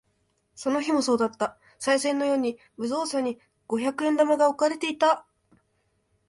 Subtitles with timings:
[0.55, 1.59] その日もそうだった。
[1.79, 5.27] 賽銭のように無造作に五百円玉が置かれていた。